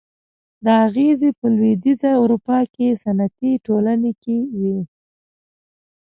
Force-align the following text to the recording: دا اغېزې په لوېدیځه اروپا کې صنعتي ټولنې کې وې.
دا 0.65 0.73
اغېزې 0.87 1.29
په 1.39 1.45
لوېدیځه 1.55 2.09
اروپا 2.23 2.59
کې 2.73 2.99
صنعتي 3.03 3.51
ټولنې 3.65 4.11
کې 4.23 4.37
وې. 4.59 4.77